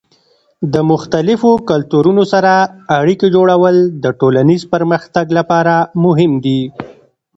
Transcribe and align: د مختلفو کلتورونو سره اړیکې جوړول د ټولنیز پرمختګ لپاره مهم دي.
د 0.73 0.75
مختلفو 0.91 1.51
کلتورونو 1.69 2.23
سره 2.33 2.51
اړیکې 2.99 3.27
جوړول 3.35 3.75
د 4.03 4.05
ټولنیز 4.19 4.61
پرمختګ 4.73 5.25
لپاره 5.37 5.75
مهم 6.05 6.31
دي. 6.45 6.61